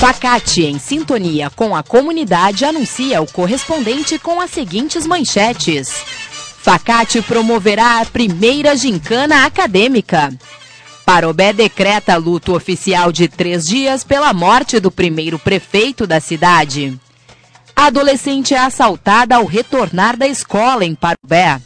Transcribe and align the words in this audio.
Facate, 0.00 0.64
em 0.64 0.78
sintonia 0.78 1.50
com 1.50 1.76
a 1.76 1.82
comunidade, 1.82 2.64
anuncia 2.64 3.20
o 3.20 3.30
correspondente 3.30 4.18
com 4.18 4.40
as 4.40 4.50
seguintes 4.50 5.06
manchetes. 5.06 5.90
Facate 6.62 7.20
promoverá 7.20 8.00
a 8.00 8.06
primeira 8.06 8.74
gincana 8.74 9.44
acadêmica. 9.44 10.32
Parobé 11.04 11.52
decreta 11.52 12.16
luto 12.16 12.56
oficial 12.56 13.12
de 13.12 13.28
três 13.28 13.66
dias 13.66 14.02
pela 14.02 14.32
morte 14.32 14.80
do 14.80 14.90
primeiro 14.90 15.38
prefeito 15.38 16.06
da 16.06 16.18
cidade. 16.18 16.98
A 17.76 17.84
adolescente 17.88 18.54
é 18.54 18.58
assaltada 18.58 19.36
ao 19.36 19.44
retornar 19.44 20.16
da 20.16 20.26
escola 20.26 20.82
em 20.82 20.94
Parobé. 20.94 21.60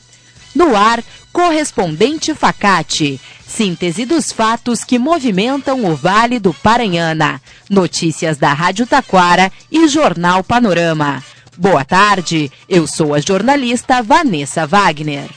No 0.52 0.74
ar, 0.74 1.04
correspondente 1.34 2.32
Facate. 2.32 3.20
Síntese 3.44 4.06
dos 4.06 4.30
fatos 4.30 4.84
que 4.84 5.00
movimentam 5.00 5.84
o 5.84 5.96
Vale 5.96 6.38
do 6.38 6.54
Paranhana. 6.54 7.42
Notícias 7.68 8.38
da 8.38 8.52
Rádio 8.52 8.86
Taquara 8.86 9.50
e 9.70 9.88
Jornal 9.88 10.44
Panorama. 10.44 11.22
Boa 11.58 11.84
tarde, 11.84 12.50
eu 12.68 12.86
sou 12.86 13.12
a 13.14 13.20
jornalista 13.20 14.00
Vanessa 14.00 14.64
Wagner. 14.64 15.28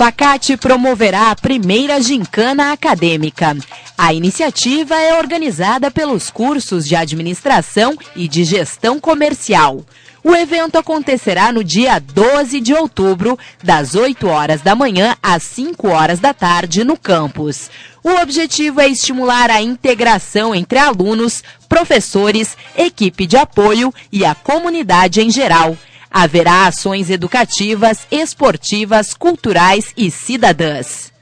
Facate 0.00 0.56
promoverá 0.56 1.30
a 1.30 1.36
primeira 1.36 2.00
gincana 2.00 2.72
acadêmica. 2.72 3.54
A 3.98 4.14
iniciativa 4.14 4.98
é 4.98 5.18
organizada 5.18 5.90
pelos 5.90 6.30
cursos 6.30 6.88
de 6.88 6.96
administração 6.96 7.94
e 8.16 8.26
de 8.26 8.42
gestão 8.42 8.98
comercial. 8.98 9.84
O 10.24 10.34
evento 10.34 10.78
acontecerá 10.78 11.52
no 11.52 11.62
dia 11.62 11.98
12 11.98 12.62
de 12.62 12.72
outubro, 12.72 13.38
das 13.62 13.94
8 13.94 14.26
horas 14.26 14.62
da 14.62 14.74
manhã 14.74 15.14
às 15.22 15.42
5 15.42 15.88
horas 15.88 16.18
da 16.18 16.32
tarde, 16.32 16.82
no 16.82 16.96
campus. 16.96 17.70
O 18.02 18.08
objetivo 18.22 18.80
é 18.80 18.88
estimular 18.88 19.50
a 19.50 19.60
integração 19.60 20.54
entre 20.54 20.78
alunos, 20.78 21.44
professores, 21.68 22.56
equipe 22.74 23.26
de 23.26 23.36
apoio 23.36 23.92
e 24.10 24.24
a 24.24 24.34
comunidade 24.34 25.20
em 25.20 25.30
geral. 25.30 25.76
Haverá 26.10 26.66
ações 26.66 27.08
educativas, 27.08 28.06
esportivas, 28.10 29.14
culturais 29.14 29.92
e 29.96 30.10
cidadãs. 30.10 31.12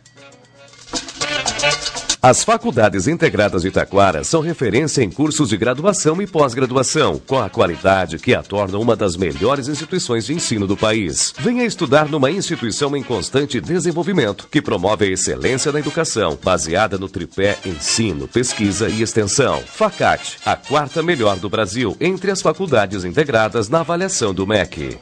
As 2.20 2.42
faculdades 2.42 3.06
integradas 3.06 3.62
de 3.62 3.70
Taquara 3.70 4.24
são 4.24 4.40
referência 4.40 5.04
em 5.04 5.10
cursos 5.10 5.50
de 5.50 5.56
graduação 5.56 6.20
e 6.20 6.26
pós-graduação, 6.26 7.22
com 7.24 7.38
a 7.38 7.48
qualidade 7.48 8.18
que 8.18 8.34
a 8.34 8.42
torna 8.42 8.76
uma 8.76 8.96
das 8.96 9.16
melhores 9.16 9.68
instituições 9.68 10.26
de 10.26 10.34
ensino 10.34 10.66
do 10.66 10.76
país. 10.76 11.32
Venha 11.38 11.64
estudar 11.64 12.08
numa 12.08 12.28
instituição 12.28 12.96
em 12.96 13.04
constante 13.04 13.60
desenvolvimento, 13.60 14.48
que 14.50 14.60
promove 14.60 15.04
a 15.04 15.10
excelência 15.10 15.70
na 15.70 15.78
educação, 15.78 16.36
baseada 16.42 16.98
no 16.98 17.08
tripé 17.08 17.56
ensino, 17.64 18.26
pesquisa 18.26 18.88
e 18.88 19.00
extensão. 19.00 19.62
Facate, 19.64 20.38
a 20.44 20.56
quarta 20.56 21.04
melhor 21.04 21.36
do 21.36 21.48
Brasil 21.48 21.96
entre 22.00 22.32
as 22.32 22.42
faculdades 22.42 23.04
integradas 23.04 23.68
na 23.68 23.80
avaliação 23.80 24.34
do 24.34 24.44
MEC. 24.44 24.98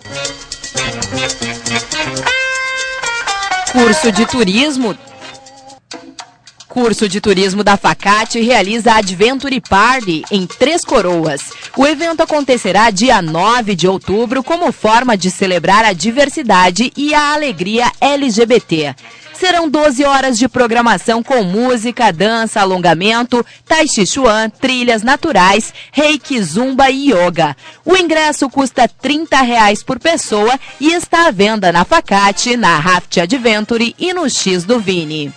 Curso 3.73 4.13
de 4.13 4.27
Turismo 4.27 4.95
curso 6.77 7.09
de 7.09 7.23
turismo 7.23 7.65
da 7.65 7.75
Facate 7.79 8.39
realiza 8.43 8.93
a 8.93 8.99
Adventure 8.99 9.59
Party 9.63 10.23
em 10.31 10.47
Três 10.47 10.85
Coroas. 10.85 11.41
O 11.75 11.87
evento 11.87 12.21
acontecerá 12.21 12.91
dia 12.91 13.23
9 13.23 13.75
de 13.75 13.89
outubro 13.89 14.45
como 14.45 14.71
forma 14.71 15.17
de 15.17 15.31
celebrar 15.31 15.87
a 15.87 15.95
diversidade 15.95 16.93
e 16.95 17.15
a 17.15 17.33
alegria 17.33 17.91
LGBT. 17.99 18.95
Serão 19.33 19.71
12 19.71 20.05
horas 20.05 20.37
de 20.37 20.47
programação 20.49 21.23
com 21.23 21.43
música, 21.43 22.13
dança, 22.13 22.61
alongamento, 22.61 23.45
tai 23.67 23.89
chi 23.89 24.07
chuan, 24.07 24.51
trilhas 24.51 25.03
naturais, 25.03 25.73
reiki, 25.91 26.43
zumba 26.43 26.91
e 26.91 27.11
yoga. 27.11 27.57
O 27.87 27.97
ingresso 27.97 28.51
custa 28.51 28.87
30 28.87 29.41
reais 29.41 29.83
por 29.83 29.99
pessoa 29.99 30.61
e 30.79 30.93
está 30.93 31.27
à 31.27 31.31
venda 31.31 31.73
na 31.73 31.87
Facate, 31.87 32.55
na 32.55 32.79
Raft 32.79 33.17
Adventure 33.17 33.95
e 33.99 34.13
no 34.13 34.29
X 34.29 34.65
do 34.65 34.79
Vini. 34.79 35.33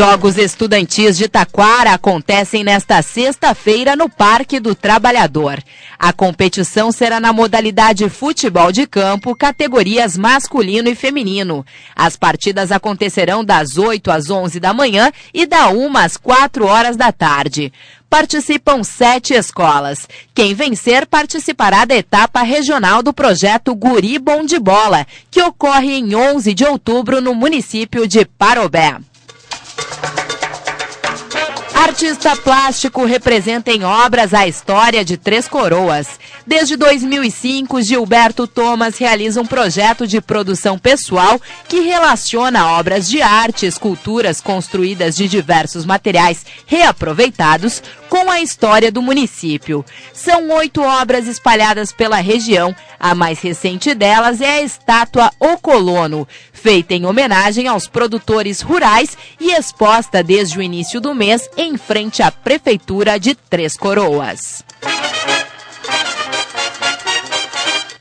Jogos 0.00 0.38
Estudantis 0.38 1.18
de 1.18 1.28
Taquara 1.28 1.92
acontecem 1.92 2.64
nesta 2.64 3.02
sexta-feira 3.02 3.94
no 3.94 4.08
Parque 4.08 4.58
do 4.58 4.74
Trabalhador. 4.74 5.62
A 5.98 6.10
competição 6.10 6.90
será 6.90 7.20
na 7.20 7.34
modalidade 7.34 8.08
futebol 8.08 8.72
de 8.72 8.86
campo, 8.86 9.36
categorias 9.36 10.16
masculino 10.16 10.88
e 10.88 10.94
feminino. 10.94 11.66
As 11.94 12.16
partidas 12.16 12.72
acontecerão 12.72 13.44
das 13.44 13.76
8 13.76 14.10
às 14.10 14.30
11 14.30 14.58
da 14.58 14.72
manhã 14.72 15.12
e 15.34 15.44
da 15.44 15.68
1 15.68 15.94
às 15.98 16.16
4 16.16 16.64
horas 16.64 16.96
da 16.96 17.12
tarde. 17.12 17.70
Participam 18.08 18.82
sete 18.82 19.34
escolas. 19.34 20.08
Quem 20.34 20.54
vencer 20.54 21.06
participará 21.06 21.84
da 21.84 21.94
etapa 21.94 22.40
regional 22.40 23.02
do 23.02 23.12
projeto 23.12 23.74
Guri 23.74 24.18
Bom 24.18 24.46
de 24.46 24.58
Bola, 24.58 25.06
que 25.30 25.42
ocorre 25.42 25.92
em 25.92 26.14
11 26.14 26.54
de 26.54 26.64
outubro 26.64 27.20
no 27.20 27.34
município 27.34 28.08
de 28.08 28.24
Parobé. 28.24 28.96
Artista 31.90 32.36
plástico 32.36 33.04
representa 33.04 33.72
em 33.72 33.82
obras 33.82 34.32
a 34.32 34.46
história 34.46 35.04
de 35.04 35.16
Três 35.16 35.48
Coroas. 35.48 36.20
Desde 36.46 36.76
2005, 36.76 37.82
Gilberto 37.82 38.46
Thomas 38.46 38.96
realiza 38.96 39.40
um 39.40 39.46
projeto 39.46 40.06
de 40.06 40.20
produção 40.20 40.78
pessoal 40.78 41.40
que 41.68 41.80
relaciona 41.80 42.78
obras 42.78 43.08
de 43.08 43.20
arte, 43.20 43.66
esculturas 43.66 44.40
construídas 44.40 45.16
de 45.16 45.26
diversos 45.26 45.84
materiais 45.84 46.46
reaproveitados 46.64 47.82
com 48.08 48.30
a 48.30 48.40
história 48.40 48.92
do 48.92 49.02
município. 49.02 49.84
São 50.12 50.48
oito 50.50 50.82
obras 50.82 51.26
espalhadas 51.26 51.90
pela 51.90 52.16
região. 52.16 52.74
A 53.00 53.14
mais 53.14 53.40
recente 53.40 53.94
delas 53.94 54.42
é 54.42 54.58
a 54.58 54.62
estátua 54.62 55.32
O 55.40 55.56
Colono, 55.56 56.28
feita 56.52 56.92
em 56.92 57.06
homenagem 57.06 57.66
aos 57.66 57.88
produtores 57.88 58.60
rurais 58.60 59.16
e 59.40 59.52
exposta 59.52 60.22
desde 60.22 60.58
o 60.58 60.62
início 60.62 61.00
do 61.00 61.14
mês 61.14 61.48
em 61.56 61.78
frente 61.78 62.22
à 62.22 62.30
Prefeitura 62.30 63.18
de 63.18 63.34
Três 63.34 63.74
Coroas. 63.74 64.62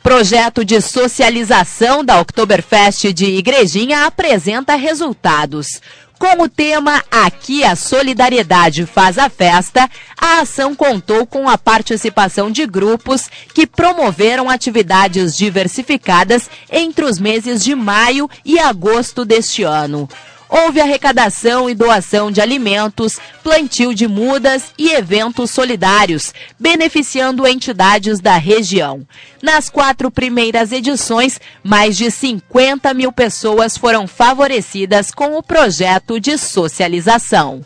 Projeto 0.03 0.65
de 0.65 0.81
socialização 0.81 2.03
da 2.03 2.19
Oktoberfest 2.19 3.13
de 3.13 3.25
Igrejinha 3.25 4.05
apresenta 4.05 4.75
resultados. 4.75 5.79
Com 6.19 6.43
o 6.43 6.49
tema 6.49 7.01
Aqui 7.09 7.63
a 7.63 7.77
Solidariedade 7.77 8.85
faz 8.85 9.17
a 9.17 9.29
festa, 9.29 9.89
a 10.19 10.41
ação 10.41 10.75
contou 10.75 11.25
com 11.25 11.47
a 11.47 11.57
participação 11.57 12.51
de 12.51 12.67
grupos 12.67 13.29
que 13.53 13.65
promoveram 13.65 14.49
atividades 14.49 15.33
diversificadas 15.37 16.49
entre 16.69 17.05
os 17.05 17.17
meses 17.17 17.63
de 17.63 17.73
maio 17.73 18.29
e 18.43 18.59
agosto 18.59 19.23
deste 19.23 19.63
ano 19.63 20.09
houve 20.49 20.81
arrecadação 20.81 21.69
e 21.69 21.75
doação 21.75 22.31
de 22.31 22.41
alimentos, 22.41 23.19
plantio 23.43 23.93
de 23.93 24.07
mudas 24.07 24.73
e 24.77 24.89
eventos 24.89 25.51
solidários, 25.51 26.33
beneficiando 26.59 27.47
entidades 27.47 28.19
da 28.19 28.35
região. 28.35 29.05
Nas 29.41 29.69
quatro 29.69 30.09
primeiras 30.09 30.71
edições, 30.71 31.39
mais 31.63 31.95
de 31.95 32.09
50 32.09 32.93
mil 32.93 33.11
pessoas 33.11 33.77
foram 33.77 34.07
favorecidas 34.07 35.11
com 35.11 35.37
o 35.37 35.43
projeto 35.43 36.19
de 36.19 36.37
socialização. 36.37 37.63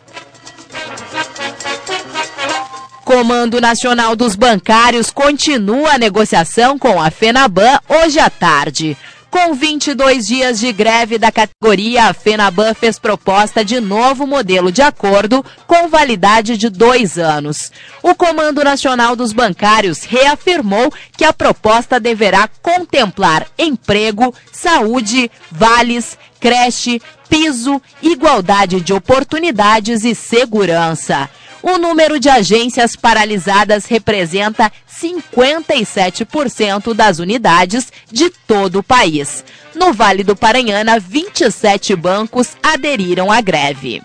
Comando 3.03 3.59
Nacional 3.59 4.15
dos 4.15 4.35
Bancários 4.35 5.11
continua 5.11 5.95
a 5.95 5.97
negociação 5.97 6.79
com 6.79 7.01
a 7.01 7.11
FENABAN 7.11 7.79
hoje 7.89 8.17
à 8.17 8.29
tarde. 8.29 8.97
Com 9.33 9.55
22 9.55 10.27
dias 10.27 10.59
de 10.59 10.71
greve 10.71 11.17
da 11.17 11.31
categoria, 11.31 12.03
a 12.03 12.13
FENABAN 12.13 12.75
fez 12.75 12.99
proposta 12.99 13.65
de 13.65 13.79
novo 13.79 14.27
modelo 14.27 14.71
de 14.71 14.83
acordo 14.83 15.43
com 15.65 15.89
validade 15.89 16.55
de 16.55 16.69
dois 16.69 17.17
anos. 17.17 17.71
O 18.03 18.13
Comando 18.13 18.63
Nacional 18.63 19.15
dos 19.15 19.33
Bancários 19.33 20.03
reafirmou 20.03 20.93
que 21.17 21.25
a 21.25 21.33
proposta 21.33 21.99
deverá 21.99 22.47
contemplar 22.61 23.47
emprego, 23.57 24.31
saúde, 24.51 25.31
vales, 25.49 26.15
creche, 26.39 27.01
piso, 27.27 27.81
igualdade 28.03 28.81
de 28.81 28.93
oportunidades 28.93 30.03
e 30.03 30.13
segurança. 30.13 31.27
O 31.63 31.77
número 31.77 32.19
de 32.19 32.29
agências 32.29 32.93
paralisadas 32.93 33.85
representa 33.85 34.69
57% 35.01 36.93
das 36.93 37.19
unidades 37.19 37.89
de 38.11 38.29
todo 38.29 38.79
o 38.79 38.83
país. 38.83 39.45
No 39.73 39.93
Vale 39.93 40.25
do 40.25 40.35
Paranhana, 40.35 40.99
27 40.99 41.95
bancos 41.95 42.57
aderiram 42.61 43.31
à 43.31 43.39
greve. 43.39 44.01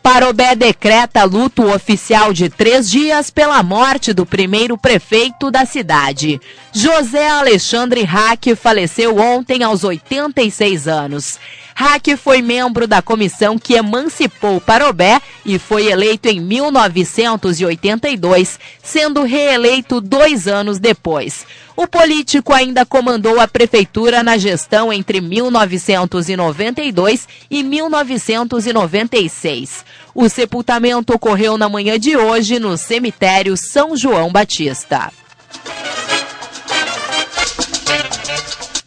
Parobé 0.00 0.54
decreta 0.54 1.22
luto 1.24 1.70
oficial 1.70 2.32
de 2.32 2.48
três 2.48 2.88
dias 2.88 3.28
pela 3.30 3.62
morte 3.62 4.14
do 4.14 4.24
primeiro 4.24 4.78
prefeito 4.78 5.50
da 5.50 5.66
cidade. 5.66 6.40
José 6.72 7.28
Alexandre 7.28 8.04
Hack 8.04 8.56
faleceu 8.56 9.18
ontem 9.18 9.62
aos 9.62 9.84
86 9.84 10.88
anos. 10.88 11.38
Hack 11.80 12.16
foi 12.16 12.42
membro 12.42 12.88
da 12.88 13.00
comissão 13.00 13.56
que 13.56 13.74
emancipou 13.74 14.60
Parobé 14.60 15.22
e 15.46 15.60
foi 15.60 15.86
eleito 15.86 16.28
em 16.28 16.40
1982, 16.40 18.58
sendo 18.82 19.22
reeleito 19.22 20.00
dois 20.00 20.48
anos 20.48 20.80
depois. 20.80 21.46
O 21.76 21.86
político 21.86 22.52
ainda 22.52 22.84
comandou 22.84 23.38
a 23.38 23.46
prefeitura 23.46 24.24
na 24.24 24.36
gestão 24.36 24.92
entre 24.92 25.20
1992 25.20 27.28
e 27.48 27.62
1996. 27.62 29.84
O 30.12 30.28
sepultamento 30.28 31.14
ocorreu 31.14 31.56
na 31.56 31.68
manhã 31.68 31.96
de 31.96 32.16
hoje 32.16 32.58
no 32.58 32.76
cemitério 32.76 33.56
São 33.56 33.96
João 33.96 34.32
Batista. 34.32 35.12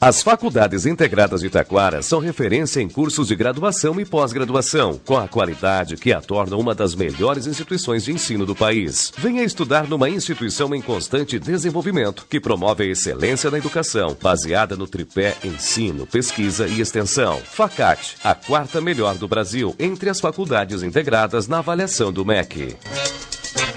As 0.03 0.23
faculdades 0.23 0.87
integradas 0.87 1.41
de 1.41 1.49
Taquara 1.51 2.01
são 2.01 2.17
referência 2.17 2.81
em 2.81 2.89
cursos 2.89 3.27
de 3.27 3.35
graduação 3.35 4.01
e 4.01 4.03
pós-graduação, 4.03 4.99
com 5.05 5.15
a 5.15 5.27
qualidade 5.27 5.95
que 5.95 6.11
a 6.11 6.19
torna 6.19 6.57
uma 6.57 6.73
das 6.73 6.95
melhores 6.95 7.45
instituições 7.45 8.03
de 8.03 8.11
ensino 8.11 8.43
do 8.43 8.55
país. 8.55 9.13
Venha 9.15 9.43
estudar 9.43 9.87
numa 9.87 10.09
instituição 10.09 10.73
em 10.73 10.81
constante 10.81 11.37
desenvolvimento, 11.37 12.25
que 12.27 12.39
promove 12.39 12.83
a 12.83 12.87
excelência 12.87 13.51
na 13.51 13.59
educação, 13.59 14.17
baseada 14.19 14.75
no 14.75 14.87
tripé 14.87 15.37
ensino, 15.43 16.07
pesquisa 16.07 16.67
e 16.67 16.81
extensão. 16.81 17.39
Facate, 17.51 18.17
a 18.23 18.33
quarta 18.33 18.81
melhor 18.81 19.13
do 19.13 19.27
Brasil 19.27 19.75
entre 19.77 20.09
as 20.09 20.19
faculdades 20.19 20.81
integradas 20.81 21.47
na 21.47 21.59
avaliação 21.59 22.11
do 22.11 22.25
MEC. 22.25 22.75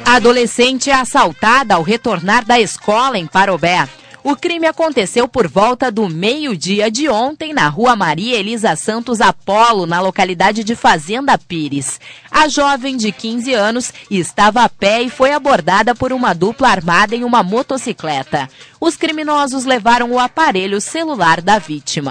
Adolescente 0.07 0.89
é 0.89 0.95
assaltada 0.95 1.75
ao 1.75 1.83
retornar 1.83 2.47
da 2.47 2.59
escola 2.59 3.19
em 3.19 3.27
Parobé. 3.27 3.87
O 4.27 4.35
crime 4.35 4.67
aconteceu 4.67 5.29
por 5.29 5.47
volta 5.47 5.93
do 5.93 6.09
meio-dia 6.09 6.91
de 6.91 7.11
ontem 7.11 7.53
na 7.53 7.69
rua 7.69 7.95
Maria 7.95 8.39
Elisa 8.39 8.75
Santos 8.75 9.21
Apolo, 9.21 9.85
na 9.85 10.01
localidade 10.01 10.65
de 10.65 10.75
Fazenda 10.75 11.37
Pires. 11.37 12.01
A 12.31 12.49
jovem 12.49 12.97
de 12.97 13.13
15 13.13 13.53
anos 13.53 13.93
estava 14.11 14.63
a 14.63 14.69
pé 14.69 15.03
e 15.03 15.11
foi 15.11 15.33
abordada 15.33 15.95
por 15.95 16.11
uma 16.11 16.33
dupla 16.33 16.71
armada 16.71 17.15
em 17.15 17.23
uma 17.23 17.43
motocicleta. 17.43 18.49
Os 18.81 18.97
criminosos 18.97 19.67
levaram 19.67 20.11
o 20.11 20.19
aparelho 20.19 20.81
celular 20.81 21.43
da 21.43 21.59
vítima. 21.59 22.11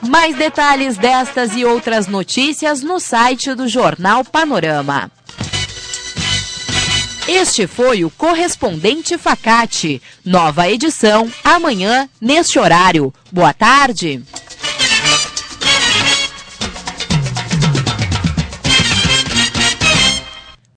Mais 0.00 0.34
detalhes 0.34 0.96
destas 0.96 1.54
e 1.54 1.62
outras 1.62 2.06
notícias 2.06 2.82
no 2.82 2.98
site 2.98 3.54
do 3.54 3.68
Jornal 3.68 4.24
Panorama. 4.24 5.10
Este 7.28 7.66
foi 7.66 8.04
o 8.04 8.10
Correspondente 8.10 9.18
Facate. 9.18 10.00
Nova 10.24 10.70
edição 10.70 11.28
amanhã, 11.42 12.08
neste 12.20 12.56
horário. 12.56 13.12
Boa 13.32 13.52
tarde. 13.52 14.22